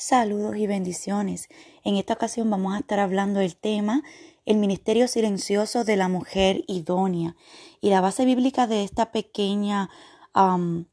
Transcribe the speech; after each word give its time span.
Saludos 0.00 0.56
y 0.56 0.68
bendiciones. 0.68 1.48
En 1.82 1.96
esta 1.96 2.14
ocasión 2.14 2.48
vamos 2.48 2.72
a 2.72 2.78
estar 2.78 3.00
hablando 3.00 3.40
del 3.40 3.56
tema 3.56 4.04
el 4.46 4.58
ministerio 4.58 5.08
silencioso 5.08 5.82
de 5.82 5.96
la 5.96 6.06
mujer 6.06 6.62
idónea. 6.68 7.34
Y 7.80 7.90
la 7.90 8.00
base 8.00 8.24
bíblica 8.24 8.68
de 8.68 8.84
esta 8.84 9.10
pequeña 9.10 9.90
de 10.36 10.86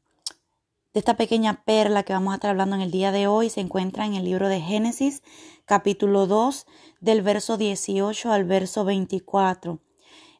esta 0.92 1.16
pequeña 1.16 1.62
perla 1.64 2.02
que 2.02 2.14
vamos 2.14 2.32
a 2.32 2.34
estar 2.34 2.50
hablando 2.50 2.74
en 2.74 2.82
el 2.82 2.90
día 2.90 3.12
de 3.12 3.28
hoy 3.28 3.48
se 3.48 3.60
encuentra 3.60 4.06
en 4.06 4.14
el 4.14 4.24
libro 4.24 4.48
de 4.48 4.60
Génesis, 4.60 5.22
capítulo 5.66 6.26
2, 6.26 6.66
del 7.00 7.22
verso 7.22 7.56
18 7.56 8.32
al 8.32 8.44
verso 8.44 8.84
24. 8.84 9.78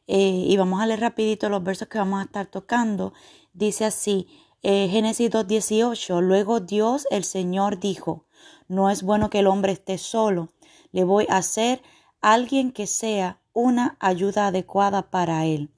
Eh, 0.07 0.45
y 0.45 0.57
vamos 0.57 0.81
a 0.81 0.87
leer 0.87 0.99
rapidito 0.99 1.47
los 1.47 1.63
versos 1.63 1.87
que 1.87 1.99
vamos 1.99 2.19
a 2.19 2.23
estar 2.23 2.47
tocando. 2.47 3.13
Dice 3.53 3.85
así, 3.85 4.27
eh, 4.61 4.89
Génesis 4.89 5.29
2, 5.31 5.47
18. 5.47 6.19
Luego 6.19 6.59
Dios 6.59 7.07
el 7.11 7.23
Señor 7.23 7.79
dijo, 7.79 8.26
no 8.67 8.89
es 8.89 9.03
bueno 9.03 9.29
que 9.29 9.39
el 9.39 9.47
hombre 9.47 9.71
esté 9.71 9.97
solo. 9.97 10.49
Le 10.91 11.03
voy 11.03 11.25
a 11.29 11.37
hacer 11.37 11.81
alguien 12.21 12.71
que 12.71 12.87
sea 12.87 13.41
una 13.53 13.97
ayuda 13.99 14.47
adecuada 14.47 15.09
para 15.09 15.45
él. 15.45 15.71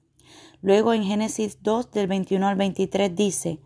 Luego 0.62 0.92
en 0.92 1.04
Génesis 1.04 1.62
2 1.62 1.90
del 1.90 2.06
21 2.06 2.46
al 2.46 2.56
23 2.56 3.14
dice, 3.14 3.60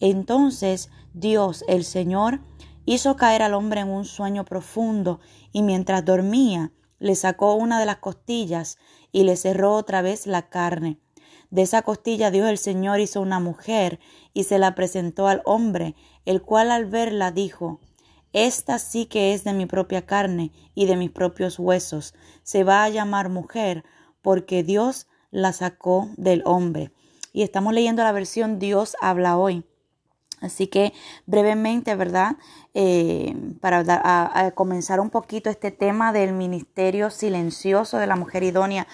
Entonces 0.00 0.90
Dios 1.12 1.64
el 1.66 1.84
Señor 1.84 2.40
hizo 2.84 3.16
caer 3.16 3.42
al 3.42 3.54
hombre 3.54 3.80
en 3.80 3.88
un 3.88 4.04
sueño 4.04 4.44
profundo 4.44 5.20
y 5.52 5.62
mientras 5.62 6.04
dormía 6.04 6.72
le 6.98 7.14
sacó 7.14 7.54
una 7.54 7.80
de 7.80 7.86
las 7.86 7.96
costillas 7.96 8.78
y 9.12 9.24
le 9.24 9.36
cerró 9.36 9.74
otra 9.74 10.02
vez 10.02 10.26
la 10.26 10.48
carne. 10.48 11.00
De 11.50 11.62
esa 11.62 11.82
costilla 11.82 12.30
Dios 12.30 12.48
el 12.48 12.58
Señor 12.58 13.00
hizo 13.00 13.20
una 13.20 13.40
mujer 13.40 13.98
y 14.32 14.44
se 14.44 14.58
la 14.58 14.74
presentó 14.74 15.26
al 15.28 15.42
hombre, 15.44 15.94
el 16.24 16.42
cual 16.42 16.70
al 16.70 16.86
verla 16.86 17.30
dijo, 17.30 17.80
esta 18.32 18.78
sí 18.78 19.06
que 19.06 19.34
es 19.34 19.44
de 19.44 19.52
mi 19.52 19.66
propia 19.66 20.04
carne 20.04 20.52
y 20.74 20.86
de 20.86 20.96
mis 20.96 21.10
propios 21.10 21.58
huesos. 21.58 22.14
Se 22.42 22.64
va 22.64 22.84
a 22.84 22.88
llamar 22.88 23.28
mujer 23.28 23.84
porque 24.22 24.62
Dios 24.62 25.06
la 25.30 25.52
sacó 25.52 26.10
del 26.16 26.42
hombre. 26.44 26.92
Y 27.32 27.42
estamos 27.42 27.72
leyendo 27.74 28.02
la 28.02 28.12
versión 28.12 28.58
Dios 28.58 28.96
habla 29.00 29.36
hoy. 29.36 29.64
Así 30.40 30.66
que 30.66 30.92
brevemente, 31.24 31.94
¿verdad? 31.94 32.36
Eh, 32.74 33.34
para 33.60 34.52
comenzar 34.54 35.00
un 35.00 35.10
poquito 35.10 35.48
este 35.48 35.70
tema 35.70 36.12
del 36.12 36.32
ministerio 36.32 37.10
silencioso 37.10 37.98
de 37.98 38.06
la 38.06 38.16
mujer 38.16 38.42
idónea. 38.42 38.86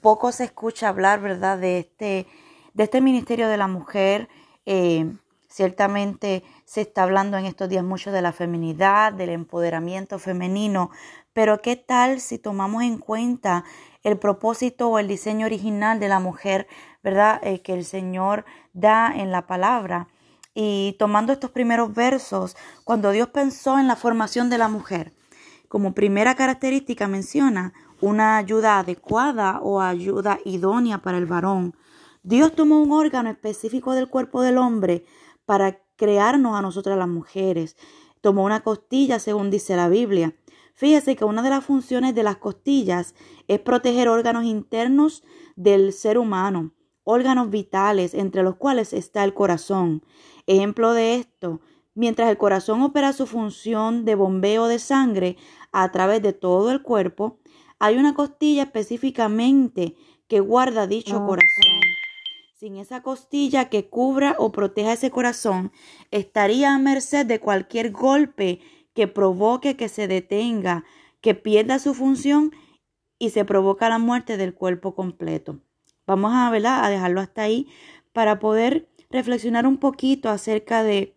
Poco 0.00 0.32
se 0.32 0.44
escucha 0.44 0.88
hablar, 0.88 1.20
¿verdad? 1.20 1.58
De 1.58 1.78
este, 1.78 2.26
de 2.74 2.84
este 2.84 3.00
ministerio 3.00 3.48
de 3.48 3.56
la 3.56 3.68
mujer. 3.68 4.28
Eh, 4.66 5.12
Ciertamente 5.52 6.44
se 6.64 6.80
está 6.80 7.02
hablando 7.02 7.36
en 7.36 7.44
estos 7.44 7.68
días 7.68 7.84
mucho 7.84 8.10
de 8.10 8.22
la 8.22 8.32
feminidad, 8.32 9.12
del 9.12 9.28
empoderamiento 9.28 10.18
femenino, 10.18 10.90
pero 11.34 11.60
¿qué 11.60 11.76
tal 11.76 12.20
si 12.20 12.38
tomamos 12.38 12.84
en 12.84 12.96
cuenta 12.96 13.62
el 14.02 14.18
propósito 14.18 14.88
o 14.88 14.98
el 14.98 15.08
diseño 15.08 15.44
original 15.44 16.00
de 16.00 16.08
la 16.08 16.20
mujer, 16.20 16.68
verdad, 17.02 17.38
eh, 17.42 17.60
que 17.60 17.74
el 17.74 17.84
Señor 17.84 18.46
da 18.72 19.12
en 19.14 19.30
la 19.30 19.46
palabra? 19.46 20.08
Y 20.54 20.96
tomando 20.98 21.34
estos 21.34 21.50
primeros 21.50 21.92
versos, 21.92 22.56
cuando 22.84 23.10
Dios 23.10 23.28
pensó 23.28 23.78
en 23.78 23.88
la 23.88 23.96
formación 23.96 24.48
de 24.48 24.56
la 24.56 24.68
mujer, 24.68 25.12
como 25.68 25.92
primera 25.92 26.34
característica 26.34 27.08
menciona 27.08 27.74
una 28.00 28.38
ayuda 28.38 28.78
adecuada 28.78 29.60
o 29.60 29.82
ayuda 29.82 30.38
idónea 30.46 30.96
para 31.02 31.18
el 31.18 31.26
varón. 31.26 31.76
Dios 32.22 32.54
tomó 32.54 32.80
un 32.80 32.92
órgano 32.92 33.28
específico 33.28 33.92
del 33.92 34.08
cuerpo 34.08 34.40
del 34.40 34.56
hombre 34.56 35.04
para 35.44 35.82
crearnos 35.96 36.56
a 36.56 36.62
nosotras 36.62 36.98
las 36.98 37.08
mujeres. 37.08 37.76
Tomó 38.20 38.44
una 38.44 38.62
costilla, 38.62 39.18
según 39.18 39.50
dice 39.50 39.76
la 39.76 39.88
Biblia. 39.88 40.34
Fíjese 40.74 41.16
que 41.16 41.24
una 41.24 41.42
de 41.42 41.50
las 41.50 41.64
funciones 41.64 42.14
de 42.14 42.22
las 42.22 42.36
costillas 42.38 43.14
es 43.48 43.60
proteger 43.60 44.08
órganos 44.08 44.44
internos 44.44 45.22
del 45.54 45.92
ser 45.92 46.18
humano, 46.18 46.72
órganos 47.04 47.50
vitales, 47.50 48.14
entre 48.14 48.42
los 48.42 48.56
cuales 48.56 48.92
está 48.92 49.24
el 49.24 49.34
corazón. 49.34 50.02
Ejemplo 50.46 50.92
de 50.92 51.16
esto, 51.16 51.60
mientras 51.94 52.30
el 52.30 52.38
corazón 52.38 52.82
opera 52.82 53.12
su 53.12 53.26
función 53.26 54.04
de 54.04 54.14
bombeo 54.14 54.66
de 54.66 54.78
sangre 54.78 55.36
a 55.72 55.90
través 55.92 56.22
de 56.22 56.32
todo 56.32 56.70
el 56.70 56.82
cuerpo, 56.82 57.38
hay 57.78 57.96
una 57.96 58.14
costilla 58.14 58.62
específicamente 58.62 59.96
que 60.28 60.40
guarda 60.40 60.86
dicho 60.86 61.24
corazón. 61.26 61.80
Sin 62.62 62.76
esa 62.76 63.02
costilla 63.02 63.68
que 63.70 63.88
cubra 63.88 64.36
o 64.38 64.52
proteja 64.52 64.92
ese 64.92 65.10
corazón, 65.10 65.72
estaría 66.12 66.72
a 66.72 66.78
merced 66.78 67.26
de 67.26 67.40
cualquier 67.40 67.90
golpe 67.90 68.60
que 68.94 69.08
provoque 69.08 69.76
que 69.76 69.88
se 69.88 70.06
detenga, 70.06 70.84
que 71.20 71.34
pierda 71.34 71.80
su 71.80 71.92
función 71.92 72.52
y 73.18 73.30
se 73.30 73.44
provoca 73.44 73.88
la 73.88 73.98
muerte 73.98 74.36
del 74.36 74.54
cuerpo 74.54 74.94
completo. 74.94 75.58
Vamos 76.06 76.30
a, 76.34 76.46
a 76.46 76.88
dejarlo 76.88 77.20
hasta 77.20 77.42
ahí 77.42 77.66
para 78.12 78.38
poder 78.38 78.88
reflexionar 79.10 79.66
un 79.66 79.78
poquito 79.78 80.28
acerca 80.28 80.84
de, 80.84 81.16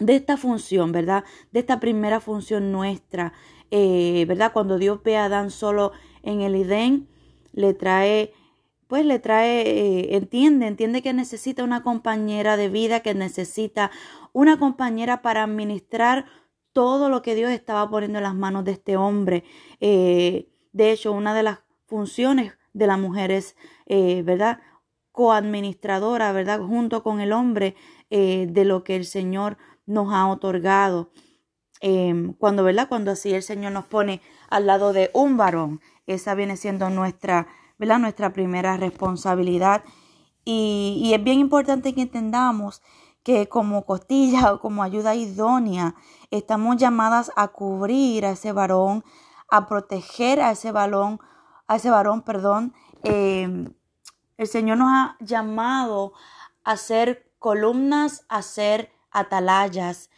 de 0.00 0.14
esta 0.14 0.38
función, 0.38 0.90
¿verdad? 0.90 1.24
De 1.50 1.60
esta 1.60 1.80
primera 1.80 2.18
función 2.18 2.72
nuestra, 2.72 3.34
eh, 3.70 4.24
¿verdad? 4.26 4.54
Cuando 4.54 4.78
Dios 4.78 5.02
ve 5.02 5.18
a 5.18 5.26
Adán 5.26 5.50
solo 5.50 5.92
en 6.22 6.40
el 6.40 6.54
Edén, 6.54 7.08
le 7.52 7.74
trae 7.74 8.32
pues 8.92 9.06
le 9.06 9.18
trae, 9.18 9.62
eh, 9.62 10.16
entiende, 10.16 10.66
entiende 10.66 11.00
que 11.00 11.14
necesita 11.14 11.64
una 11.64 11.82
compañera 11.82 12.58
de 12.58 12.68
vida, 12.68 13.00
que 13.00 13.14
necesita 13.14 13.90
una 14.34 14.58
compañera 14.58 15.22
para 15.22 15.44
administrar 15.44 16.26
todo 16.74 17.08
lo 17.08 17.22
que 17.22 17.34
Dios 17.34 17.50
estaba 17.52 17.88
poniendo 17.88 18.18
en 18.18 18.24
las 18.24 18.34
manos 18.34 18.66
de 18.66 18.72
este 18.72 18.98
hombre. 18.98 19.44
Eh, 19.80 20.50
de 20.72 20.92
hecho, 20.92 21.12
una 21.12 21.32
de 21.32 21.42
las 21.42 21.60
funciones 21.86 22.52
de 22.74 22.86
la 22.86 22.98
mujer 22.98 23.30
es, 23.30 23.56
eh, 23.86 24.20
¿verdad? 24.26 24.60
Coadministradora, 25.10 26.30
¿verdad? 26.32 26.60
Junto 26.60 27.02
con 27.02 27.22
el 27.22 27.32
hombre 27.32 27.74
de 28.10 28.64
lo 28.66 28.84
que 28.84 28.94
el 28.94 29.06
Señor 29.06 29.56
nos 29.86 30.12
ha 30.12 30.26
otorgado. 30.26 31.12
Em, 31.80 32.34
cuando, 32.34 32.62
¿verdad? 32.62 32.90
Cuando 32.90 33.12
así 33.12 33.32
el 33.32 33.42
Señor 33.42 33.72
nos 33.72 33.86
pone 33.86 34.20
al 34.50 34.66
lado 34.66 34.92
de 34.92 35.10
un 35.14 35.38
varón, 35.38 35.80
esa 36.06 36.34
viene 36.34 36.58
siendo 36.58 36.90
nuestra 36.90 37.46
nuestra 37.86 38.32
primera 38.32 38.76
responsabilidad. 38.76 39.84
Y, 40.44 41.12
es 41.14 41.22
bien 41.22 41.38
importante 41.38 41.94
que 41.94 42.02
entendamos 42.02 42.82
que 43.22 43.48
como 43.48 43.84
costilla 43.84 44.52
o 44.52 44.60
como 44.60 44.82
ayuda 44.82 45.14
idónea 45.14 45.94
estamos 46.30 46.76
llamadas 46.76 47.30
a 47.36 47.48
cubrir 47.48 48.26
a 48.26 48.30
ese 48.30 48.52
varón, 48.52 49.04
a 49.48 49.68
proteger 49.68 50.40
a 50.40 50.50
ese 50.50 50.72
varón, 50.72 51.20
a 51.68 51.76
ese 51.76 51.90
varón, 51.90 52.22
perdón. 52.22 52.74
Em, 53.04 53.72
el 54.38 54.48
Señor 54.48 54.78
nos 54.78 54.88
ha 54.90 55.16
llamado 55.20 56.12
a 56.64 56.76
ser 56.76 57.30
columnas, 57.38 58.24
a 58.28 58.42
ser 58.42 58.90
atalayas, 59.12 60.10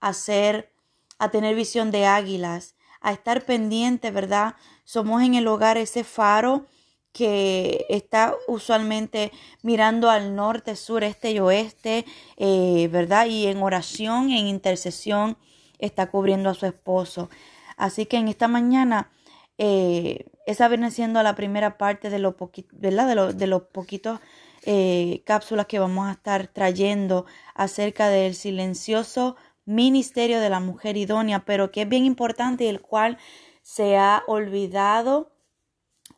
a 0.00 0.12
ser, 0.12 0.72
a 1.18 1.30
tener 1.30 1.56
visión 1.56 1.90
de 1.90 2.06
águilas, 2.06 2.76
a 3.00 3.12
estar 3.12 3.44
pendiente, 3.44 4.10
¿verdad? 4.10 4.54
Somos 4.84 5.22
en 5.22 5.34
el 5.34 5.48
hogar 5.48 5.78
ese 5.78 6.04
faro 6.04 6.66
que 7.12 7.86
está 7.90 8.34
usualmente 8.48 9.32
mirando 9.62 10.10
al 10.10 10.34
norte, 10.34 10.76
sur, 10.76 11.04
este 11.04 11.32
y 11.32 11.38
oeste, 11.38 12.06
eh, 12.36 12.88
¿verdad? 12.90 13.26
Y 13.26 13.46
en 13.46 13.62
oración, 13.62 14.30
en 14.30 14.46
intercesión, 14.46 15.36
está 15.78 16.10
cubriendo 16.10 16.48
a 16.48 16.54
su 16.54 16.66
esposo. 16.66 17.28
Así 17.76 18.06
que 18.06 18.16
en 18.16 18.28
esta 18.28 18.48
mañana, 18.48 19.10
eh, 19.58 20.26
esa 20.46 20.68
viene 20.68 20.90
siendo 20.90 21.22
la 21.22 21.34
primera 21.34 21.76
parte 21.78 22.08
de, 22.10 22.18
lo 22.18 22.36
¿verdad? 22.72 23.34
de, 23.34 23.46
los 23.46 23.62
poquitos 23.62 24.20
eh, 24.64 25.22
cápsulas 25.26 25.66
que 25.66 25.78
vamos 25.78 26.08
a 26.08 26.12
estar 26.12 26.46
trayendo 26.46 27.26
acerca 27.54 28.08
del 28.08 28.34
silencioso 28.34 29.36
ministerio 29.64 30.40
de 30.40 30.50
la 30.50 30.60
mujer 30.60 30.96
idónea, 30.96 31.44
pero 31.44 31.70
que 31.70 31.82
es 31.82 31.88
bien 31.88 32.04
importante 32.04 32.64
y 32.64 32.68
el 32.68 32.80
cual 32.80 33.18
se 33.62 33.96
ha 33.96 34.24
olvidado 34.26 35.31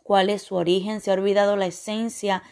cuál 0.04 0.30
es 0.30 0.42
su 0.42 0.54
origen, 0.54 1.00
se 1.00 1.10
ha 1.10 1.14
olvidado 1.14 1.56
la 1.56 1.66
esencia 1.66 2.44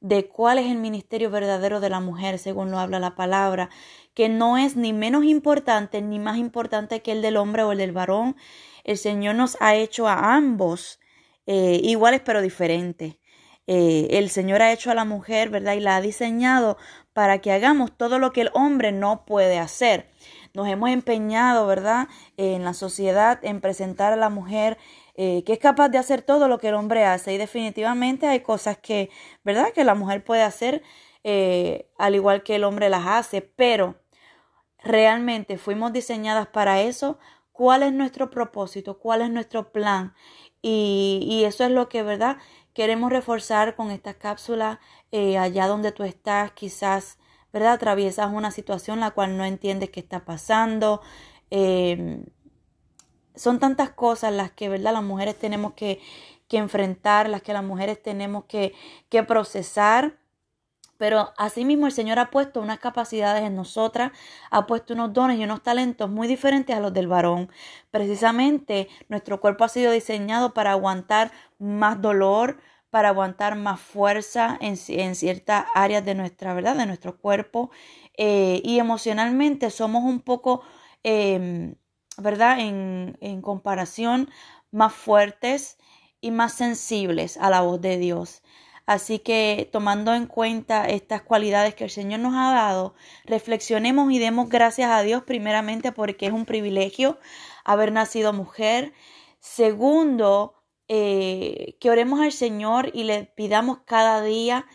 de 0.00 0.26
cuál 0.28 0.58
es 0.58 0.66
el 0.66 0.76
ministerio 0.76 1.30
verdadero 1.30 1.80
de 1.80 1.88
la 1.88 2.00
mujer, 2.00 2.38
según 2.38 2.70
lo 2.70 2.78
habla 2.78 2.98
la 3.00 3.14
palabra, 3.14 3.70
que 4.12 4.28
no 4.28 4.58
es 4.58 4.76
ni 4.76 4.92
menos 4.92 5.24
importante 5.24 6.02
ni 6.02 6.18
más 6.18 6.36
importante 6.36 7.00
que 7.00 7.12
el 7.12 7.22
del 7.22 7.38
hombre 7.38 7.62
o 7.62 7.72
el 7.72 7.78
del 7.78 7.92
varón. 7.92 8.36
El 8.84 8.98
Señor 8.98 9.36
nos 9.36 9.56
ha 9.60 9.74
hecho 9.74 10.06
a 10.08 10.34
ambos 10.34 11.00
eh, 11.46 11.80
iguales 11.82 12.20
pero 12.24 12.42
diferentes. 12.42 13.16
Eh, 13.68 14.08
el 14.10 14.28
Señor 14.30 14.62
ha 14.62 14.72
hecho 14.72 14.90
a 14.90 14.94
la 14.94 15.04
mujer, 15.04 15.48
¿verdad? 15.48 15.74
Y 15.74 15.80
la 15.80 15.96
ha 15.96 16.00
diseñado 16.00 16.76
para 17.12 17.38
que 17.38 17.52
hagamos 17.52 17.96
todo 17.96 18.18
lo 18.18 18.32
que 18.32 18.42
el 18.42 18.50
hombre 18.52 18.92
no 18.92 19.24
puede 19.24 19.58
hacer. 19.58 20.08
Nos 20.54 20.68
hemos 20.68 20.90
empeñado, 20.90 21.66
¿verdad? 21.66 22.08
en 22.36 22.64
la 22.64 22.74
sociedad 22.74 23.38
en 23.42 23.60
presentar 23.60 24.12
a 24.12 24.16
la 24.16 24.28
mujer 24.28 24.78
eh, 25.16 25.42
que 25.44 25.54
es 25.54 25.58
capaz 25.58 25.88
de 25.88 25.98
hacer 25.98 26.22
todo 26.22 26.48
lo 26.48 26.58
que 26.58 26.68
el 26.68 26.74
hombre 26.74 27.04
hace 27.04 27.32
y 27.34 27.38
definitivamente 27.38 28.26
hay 28.26 28.40
cosas 28.40 28.78
que, 28.78 29.10
¿verdad? 29.44 29.72
Que 29.72 29.84
la 29.84 29.94
mujer 29.94 30.24
puede 30.24 30.42
hacer 30.42 30.82
eh, 31.24 31.88
al 31.98 32.14
igual 32.14 32.42
que 32.42 32.56
el 32.56 32.64
hombre 32.64 32.88
las 32.90 33.06
hace, 33.06 33.42
pero 33.42 33.96
realmente 34.82 35.58
fuimos 35.58 35.92
diseñadas 35.92 36.46
para 36.48 36.82
eso 36.82 37.18
cuál 37.52 37.82
es 37.82 37.92
nuestro 37.92 38.30
propósito, 38.30 38.98
cuál 38.98 39.22
es 39.22 39.30
nuestro 39.30 39.72
plan. 39.72 40.14
Y, 40.62 41.26
y 41.28 41.44
eso 41.44 41.64
es 41.64 41.70
lo 41.70 41.88
que, 41.88 42.02
¿verdad? 42.02 42.38
Queremos 42.74 43.10
reforzar 43.10 43.74
con 43.76 43.90
esta 43.90 44.14
cápsula 44.14 44.80
eh, 45.12 45.38
allá 45.38 45.66
donde 45.66 45.92
tú 45.92 46.02
estás, 46.04 46.52
quizás, 46.52 47.18
¿verdad? 47.52 47.74
Atraviesas 47.74 48.30
una 48.32 48.50
situación 48.50 49.00
la 49.00 49.12
cual 49.12 49.36
no 49.38 49.44
entiendes 49.44 49.90
qué 49.90 50.00
está 50.00 50.24
pasando. 50.24 51.00
Son 53.36 53.58
tantas 53.58 53.90
cosas 53.90 54.32
las 54.32 54.50
que, 54.50 54.68
¿verdad? 54.68 54.92
Las 54.92 55.02
mujeres 55.04 55.38
tenemos 55.38 55.74
que, 55.74 56.00
que 56.48 56.58
enfrentar, 56.58 57.28
las 57.28 57.42
que 57.42 57.52
las 57.52 57.64
mujeres 57.64 58.02
tenemos 58.02 58.44
que, 58.44 58.74
que 59.08 59.22
procesar. 59.22 60.18
Pero 60.98 61.32
asimismo 61.36 61.86
el 61.86 61.92
Señor 61.92 62.18
ha 62.18 62.30
puesto 62.30 62.60
unas 62.60 62.78
capacidades 62.78 63.44
en 63.44 63.54
nosotras, 63.54 64.12
ha 64.50 64.66
puesto 64.66 64.94
unos 64.94 65.12
dones 65.12 65.38
y 65.38 65.44
unos 65.44 65.62
talentos 65.62 66.08
muy 66.08 66.26
diferentes 66.26 66.74
a 66.74 66.80
los 66.80 66.92
del 66.92 67.06
varón. 67.06 67.50
Precisamente 67.90 68.88
nuestro 69.08 69.40
cuerpo 69.40 69.64
ha 69.64 69.68
sido 69.68 69.92
diseñado 69.92 70.54
para 70.54 70.72
aguantar 70.72 71.32
más 71.58 72.00
dolor, 72.00 72.58
para 72.90 73.10
aguantar 73.10 73.56
más 73.56 73.78
fuerza 73.80 74.56
en, 74.60 74.76
ciertas 74.76 75.66
áreas 75.74 76.02
de 76.04 76.14
nuestra 76.14 76.54
verdad, 76.54 76.76
de 76.76 76.86
nuestro 76.86 77.18
cuerpo. 77.18 77.70
Eh, 78.16 78.62
y 78.64 78.78
emocionalmente 78.78 79.70
somos 79.70 80.02
un 80.04 80.20
poco, 80.20 80.62
em, 81.02 81.74
¿verdad? 82.18 82.60
En, 82.60 83.16
en 83.20 83.42
comparación, 83.42 84.30
más 84.70 84.92
fuertes 84.92 85.78
y 86.20 86.30
más 86.30 86.54
sensibles 86.54 87.36
a 87.36 87.50
la 87.50 87.62
voz 87.62 87.80
de 87.80 87.98
Dios. 87.98 88.42
Así 88.86 89.18
que 89.18 89.68
tomando 89.72 90.14
en 90.14 90.26
cuenta 90.26 90.86
estas 90.86 91.22
cualidades 91.22 91.74
que 91.74 91.84
el 91.84 91.90
Señor 91.90 92.20
nos 92.20 92.34
ha 92.34 92.52
dado, 92.52 92.94
reflexionemos 93.24 94.12
y 94.12 94.20
demos 94.20 94.48
gracias 94.48 94.90
a 94.92 95.02
Dios 95.02 95.24
primeramente 95.24 95.90
porque 95.90 96.26
es 96.26 96.32
un 96.32 96.44
privilegio 96.46 97.18
haber 97.64 97.90
nacido 97.90 98.32
mujer. 98.32 98.92
Segundo, 99.40 100.54
eh, 100.88 101.76
que 101.80 101.90
oremos 101.90 102.20
al 102.20 102.30
Señor 102.32 102.90
y 102.94 103.04
le 103.04 103.24
pidamos 103.24 103.78
cada 103.84 104.22
día 104.22 104.66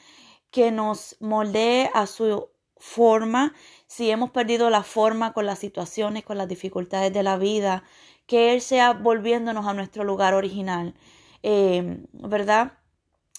que 0.51 0.71
nos 0.71 1.15
moldee 1.21 1.89
a 1.93 2.05
su 2.05 2.49
forma, 2.81 3.53
si 3.85 4.09
hemos 4.09 4.31
perdido 4.31 4.69
la 4.71 4.81
forma 4.81 5.33
con 5.33 5.45
las 5.45 5.59
situaciones, 5.59 6.25
con 6.25 6.37
las 6.37 6.47
dificultades 6.47 7.13
de 7.13 7.21
la 7.21 7.37
vida, 7.37 7.83
que 8.25 8.53
Él 8.53 8.61
sea 8.61 8.93
volviéndonos 8.93 9.67
a 9.67 9.73
nuestro 9.73 10.03
lugar 10.03 10.33
original, 10.33 10.95
eh, 11.43 11.99
¿verdad? 12.11 12.73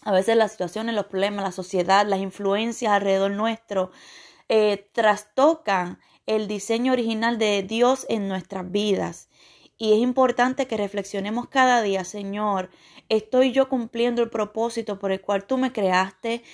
A 0.05 0.13
veces 0.13 0.37
las 0.37 0.53
situaciones, 0.53 0.95
los 0.95 1.07
problemas, 1.07 1.45
la 1.45 1.53
sociedad, 1.53 2.07
las 2.07 2.21
influencias 2.21 2.93
alrededor 2.93 3.33
nuestro 3.33 3.91
eh, 4.49 4.89
trastocan 4.93 5.99
el 6.27 6.47
diseño 6.47 6.93
original 6.93 7.37
de 7.39 7.65
Dios 7.65 8.07
en 8.09 8.29
nuestras 8.29 8.71
vidas. 8.71 9.29
Y 9.77 9.93
es 9.93 9.99
importante 9.99 10.69
que 10.69 10.77
reflexionemos 10.77 11.49
cada 11.49 11.83
día, 11.83 12.05
Señor, 12.05 12.71
¿estoy 13.09 13.51
yo 13.51 13.69
cumpliendo 13.69 14.23
el 14.23 14.31
propósito 14.31 15.01
por 15.01 15.11
el 15.11 15.21
cual 15.21 15.45
tú 15.45 15.59
me 15.59 15.73
creaste? 15.73 16.45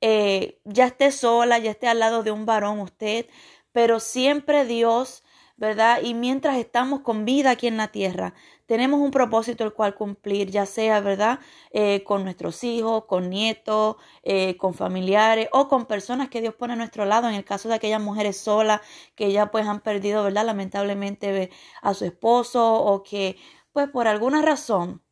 Eh, 0.00 0.60
ya 0.64 0.86
esté 0.86 1.10
sola, 1.10 1.58
ya 1.58 1.70
esté 1.70 1.88
al 1.88 1.98
lado 2.00 2.22
de 2.22 2.30
un 2.30 2.46
varón 2.46 2.80
usted, 2.80 3.26
pero 3.72 4.00
siempre 4.00 4.64
Dios 4.64 5.22
¿verdad? 5.56 6.00
Y 6.02 6.14
mientras 6.14 6.58
estamos 6.58 7.00
con 7.00 7.24
vida 7.24 7.50
aquí 7.50 7.66
en 7.66 7.78
la 7.78 7.88
tierra, 7.88 8.34
tenemos 8.66 9.00
un 9.00 9.10
propósito 9.10 9.64
el 9.64 9.72
cual 9.72 9.94
cumplir, 9.94 10.50
ya 10.50 10.66
sea, 10.66 11.00
¿verdad? 11.00 11.40
Eh, 11.70 12.02
con 12.04 12.24
nuestros 12.24 12.62
hijos, 12.64 13.04
con 13.06 13.30
nietos, 13.30 13.96
eh, 14.22 14.56
con 14.58 14.74
familiares 14.74 15.48
o 15.52 15.68
con 15.68 15.86
personas 15.86 16.28
que 16.28 16.40
Dios 16.42 16.54
pone 16.54 16.74
a 16.74 16.76
nuestro 16.76 17.06
lado, 17.06 17.28
en 17.28 17.34
el 17.34 17.44
caso 17.44 17.68
de 17.68 17.74
aquellas 17.76 18.02
mujeres 18.02 18.36
solas 18.38 18.80
que 19.14 19.32
ya 19.32 19.50
pues 19.50 19.66
han 19.66 19.80
perdido, 19.80 20.24
¿verdad? 20.24 20.44
Lamentablemente 20.44 21.50
a 21.82 21.94
su 21.94 22.04
esposo 22.04 22.74
o 22.74 23.02
que 23.02 23.36
pues 23.72 23.88
por 23.88 24.08
alguna 24.08 24.42
razón 24.42 25.02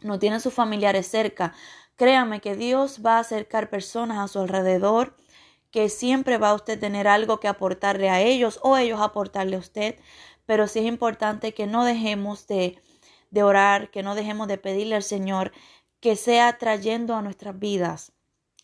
no 0.00 0.18
tienen 0.18 0.40
sus 0.40 0.54
familiares 0.54 1.06
cerca. 1.06 1.54
Créame 1.96 2.40
que 2.40 2.56
Dios 2.56 3.00
va 3.04 3.16
a 3.16 3.20
acercar 3.20 3.70
personas 3.70 4.18
a 4.18 4.28
su 4.28 4.38
alrededor 4.38 5.16
que 5.70 5.88
siempre 5.88 6.38
va 6.38 6.50
a 6.50 6.54
usted 6.54 6.78
tener 6.78 7.08
algo 7.08 7.40
que 7.40 7.48
aportarle 7.48 8.08
a 8.08 8.20
ellos 8.20 8.58
o 8.62 8.76
ellos 8.76 9.00
aportarle 9.00 9.56
a 9.56 9.60
usted, 9.60 9.96
pero 10.46 10.66
sí 10.66 10.78
es 10.80 10.86
importante 10.86 11.52
que 11.52 11.66
no 11.66 11.84
dejemos 11.84 12.46
de, 12.46 12.80
de 13.30 13.42
orar, 13.42 13.90
que 13.90 14.02
no 14.02 14.14
dejemos 14.14 14.48
de 14.48 14.58
pedirle 14.58 14.94
al 14.94 15.02
Señor 15.02 15.52
que 16.00 16.16
sea 16.16 16.58
trayendo 16.58 17.16
a 17.16 17.22
nuestras 17.22 17.58
vidas 17.58 18.12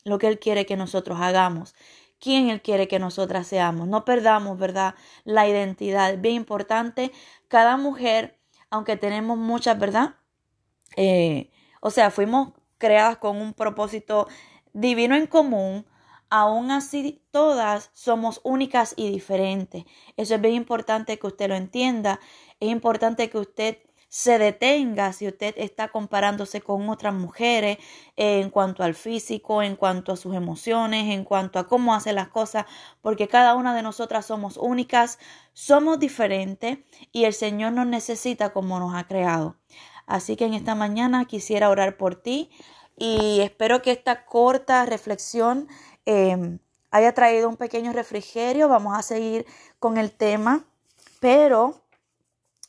lo 0.04 0.18
que 0.18 0.28
Él 0.28 0.38
quiere 0.38 0.66
que 0.66 0.76
nosotros 0.76 1.18
hagamos, 1.20 1.74
quién 2.20 2.48
Él 2.48 2.62
quiere 2.62 2.88
que 2.88 2.98
nosotras 2.98 3.46
seamos. 3.46 3.88
No 3.88 4.04
perdamos, 4.04 4.58
¿verdad? 4.58 4.94
La 5.24 5.48
identidad. 5.48 6.18
Bien 6.18 6.36
importante. 6.36 7.10
Cada 7.48 7.76
mujer, 7.76 8.38
aunque 8.70 8.96
tenemos 8.96 9.38
muchas, 9.38 9.78
¿verdad? 9.78 10.14
Eh, 10.96 11.50
o 11.80 11.90
sea, 11.90 12.10
fuimos 12.10 12.52
creadas 12.78 13.18
con 13.18 13.36
un 13.38 13.54
propósito 13.54 14.28
divino 14.72 15.16
en 15.16 15.26
común, 15.26 15.86
aún 16.30 16.70
así 16.70 17.22
todas 17.30 17.90
somos 17.94 18.40
únicas 18.44 18.94
y 18.96 19.10
diferentes. 19.10 19.84
Eso 20.16 20.34
es 20.34 20.40
bien 20.40 20.54
importante 20.54 21.18
que 21.18 21.26
usted 21.26 21.48
lo 21.48 21.54
entienda. 21.54 22.20
Es 22.60 22.70
importante 22.70 23.30
que 23.30 23.38
usted 23.38 23.78
se 24.08 24.38
detenga 24.38 25.12
si 25.12 25.26
usted 25.26 25.54
está 25.58 25.88
comparándose 25.88 26.60
con 26.60 26.88
otras 26.88 27.12
mujeres 27.14 27.78
en 28.14 28.48
cuanto 28.50 28.84
al 28.84 28.94
físico, 28.94 29.60
en 29.60 29.74
cuanto 29.74 30.12
a 30.12 30.16
sus 30.16 30.36
emociones, 30.36 31.12
en 31.12 31.24
cuanto 31.24 31.58
a 31.58 31.66
cómo 31.66 31.94
hace 31.94 32.12
las 32.12 32.28
cosas, 32.28 32.64
porque 33.02 33.26
cada 33.26 33.56
una 33.56 33.74
de 33.74 33.82
nosotras 33.82 34.26
somos 34.26 34.56
únicas, 34.56 35.18
somos 35.52 35.98
diferentes 35.98 36.78
y 37.10 37.24
el 37.24 37.32
Señor 37.34 37.72
nos 37.72 37.86
necesita 37.88 38.52
como 38.52 38.78
nos 38.78 38.94
ha 38.94 39.08
creado. 39.08 39.56
Así 40.06 40.36
que 40.36 40.46
en 40.46 40.54
esta 40.54 40.74
mañana 40.74 41.24
quisiera 41.24 41.70
orar 41.70 41.96
por 41.96 42.16
ti 42.16 42.50
y 42.96 43.40
espero 43.40 43.82
que 43.82 43.90
esta 43.92 44.24
corta 44.24 44.86
reflexión 44.86 45.68
Em, 46.06 46.58
haya 46.90 47.12
traído 47.14 47.48
un 47.48 47.56
pequeño 47.56 47.92
refrigerio. 47.92 48.68
Vamos 48.68 48.96
a 48.96 49.02
seguir 49.02 49.46
con 49.78 49.98
el 49.98 50.12
tema, 50.12 50.64
pero 51.20 51.80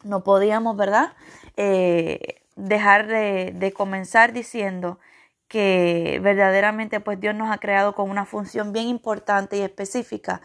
no 0.04 0.24
podíamos, 0.24 0.78
¿verdad? 0.78 1.14
Eh, 1.58 2.42
dejar 2.56 3.08
de, 3.08 3.54
de, 3.56 3.74
comenzar 3.74 4.34
diciendo 4.34 5.00
que 5.48 6.20
verdaderamente 6.24 7.00
pues 7.00 7.20
Dios 7.20 7.36
nos 7.36 7.52
ha 7.52 7.60
creado 7.60 7.94
con 7.96 8.10
una 8.10 8.26
función 8.26 8.72
bien 8.72 8.88
importante 8.88 9.58
y 9.58 9.62
específica 9.62 10.42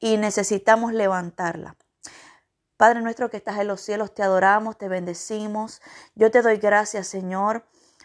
y 0.00 0.16
necesitamos 0.18 0.92
levantarla. 0.92 1.76
Padre 2.76 3.02
nuestro 3.02 3.30
que 3.30 3.36
estás 3.36 3.58
en 3.58 3.68
los 3.68 3.80
cielos, 3.80 4.14
te 4.14 4.22
adoramos, 4.22 4.76
te 4.76 4.88
bendecimos. 4.88 5.80
Yo 6.16 6.30
te 6.30 6.42
doy 6.42 6.56
gracias, 6.56 7.06
Señor, 7.06 7.64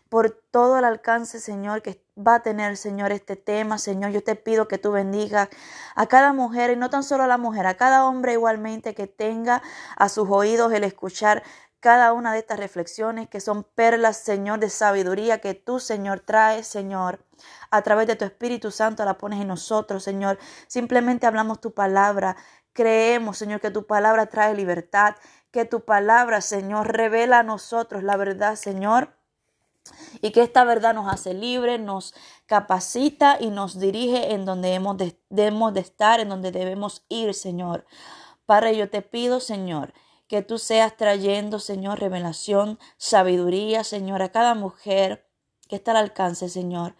por 0.09 0.29
todo 0.29 0.77
el 0.77 0.85
alcance, 0.85 1.39
Señor, 1.39 1.81
que 1.81 2.03
va 2.15 2.35
a 2.35 2.43
tener, 2.43 2.77
Señor, 2.77 3.11
este 3.11 3.35
tema. 3.35 3.79
Señor, 3.79 4.11
yo 4.11 4.23
te 4.23 4.35
pido 4.35 4.67
que 4.67 4.77
tú 4.77 4.91
bendigas 4.91 5.49
a 5.95 6.05
cada 6.05 6.33
mujer 6.33 6.69
y 6.71 6.75
no 6.75 6.89
tan 6.89 7.03
solo 7.03 7.23
a 7.23 7.27
la 7.27 7.37
mujer, 7.37 7.65
a 7.65 7.77
cada 7.77 8.05
hombre 8.05 8.33
igualmente 8.33 8.93
que 8.93 9.07
tenga 9.07 9.63
a 9.95 10.07
sus 10.07 10.29
oídos 10.29 10.71
el 10.73 10.83
escuchar 10.83 11.43
cada 11.79 12.13
una 12.13 12.33
de 12.33 12.39
estas 12.39 12.59
reflexiones 12.59 13.29
que 13.29 13.39
son 13.39 13.63
perlas, 13.63 14.17
Señor, 14.17 14.59
de 14.59 14.69
sabiduría 14.69 15.39
que 15.39 15.53
tú, 15.53 15.79
Señor, 15.79 16.19
traes, 16.19 16.67
Señor. 16.67 17.25
A 17.71 17.81
través 17.81 18.07
de 18.07 18.15
tu 18.15 18.25
Espíritu 18.25 18.71
Santo 18.71 19.05
la 19.05 19.17
pones 19.17 19.41
en 19.41 19.47
nosotros, 19.47 20.03
Señor. 20.03 20.39
Simplemente 20.67 21.27
hablamos 21.27 21.61
tu 21.61 21.73
palabra. 21.73 22.35
Creemos, 22.73 23.37
Señor, 23.37 23.61
que 23.61 23.71
tu 23.71 23.85
palabra 23.87 24.27
trae 24.27 24.53
libertad, 24.55 25.15
que 25.51 25.65
tu 25.65 25.85
palabra, 25.85 26.41
Señor, 26.41 26.95
revela 26.95 27.39
a 27.39 27.43
nosotros 27.43 28.03
la 28.03 28.17
verdad, 28.17 28.55
Señor 28.55 29.19
y 30.21 30.31
que 30.31 30.41
esta 30.41 30.63
verdad 30.63 30.93
nos 30.93 31.11
hace 31.11 31.33
libres, 31.33 31.79
nos 31.79 32.13
capacita 32.45 33.37
y 33.39 33.49
nos 33.49 33.79
dirige 33.79 34.33
en 34.33 34.45
donde 34.45 34.73
hemos 34.73 34.97
de, 34.97 35.19
debemos 35.29 35.73
de 35.73 35.81
estar, 35.81 36.19
en 36.19 36.29
donde 36.29 36.51
debemos 36.51 37.05
ir, 37.09 37.33
Señor. 37.33 37.85
Padre, 38.45 38.75
yo 38.75 38.89
te 38.89 39.01
pido, 39.01 39.39
Señor, 39.39 39.93
que 40.29 40.43
tú 40.43 40.59
seas 40.59 40.95
trayendo, 40.95 41.59
Señor, 41.59 41.99
revelación, 41.99 42.77
sabiduría, 42.97 43.83
Señor, 43.83 44.21
a 44.21 44.31
cada 44.31 44.53
mujer 44.53 45.27
que 45.67 45.75
está 45.75 45.91
al 45.91 45.97
alcance, 45.97 46.49
Señor, 46.49 46.95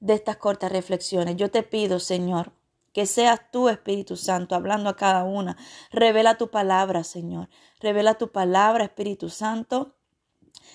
de 0.00 0.14
estas 0.14 0.38
cortas 0.38 0.72
reflexiones. 0.72 1.36
Yo 1.36 1.50
te 1.50 1.62
pido, 1.62 2.00
Señor, 2.00 2.52
que 2.94 3.04
seas 3.04 3.40
tú, 3.52 3.68
Espíritu 3.68 4.16
Santo, 4.16 4.54
hablando 4.54 4.88
a 4.88 4.96
cada 4.96 5.24
una. 5.24 5.58
Revela 5.92 6.38
tu 6.38 6.50
palabra, 6.50 7.04
Señor. 7.04 7.50
Revela 7.80 8.14
tu 8.14 8.32
palabra, 8.32 8.84
Espíritu 8.84 9.28
Santo 9.28 9.94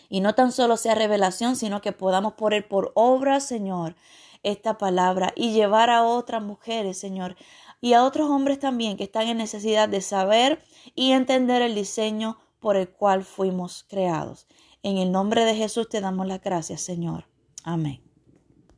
y 0.08 0.20
no 0.20 0.36
tan 0.36 0.52
solo 0.52 0.78
sea 0.78 0.94
revelación, 0.94 1.56
sino 1.56 1.82
que 1.82 1.92
podamos 1.92 2.34
poner 2.34 2.68
por 2.68 2.92
obra, 2.94 3.40
Señor, 3.40 3.96
esta 4.44 4.78
palabra 4.78 5.34
y 5.36 5.54
llevar 5.54 5.90
a 5.90 6.04
otras 6.04 6.44
mujeres, 6.44 7.00
Señor, 7.00 7.36
y 7.82 7.94
a 7.94 8.04
otros 8.04 8.30
hombres 8.30 8.60
también 8.60 8.98
que 8.98 9.04
están 9.06 9.28
en 9.28 9.38
necesidad 9.38 9.90
de 9.90 10.02
saber 10.02 10.64
y 10.96 11.12
entender 11.12 11.62
el 11.62 11.76
diseño 11.76 12.38
por 12.60 12.78
el 12.78 12.90
cual 12.90 13.24
fuimos 13.24 13.86
creados. 13.88 14.48
En 14.84 14.98
el 14.98 15.12
nombre 15.12 15.46
de 15.46 15.56
Jesús 15.56 15.90
te 15.90 16.02
damos 16.02 16.28
las 16.28 16.42
gracias, 16.42 16.82
Señor. 16.82 17.28
Amén. 17.64 18.05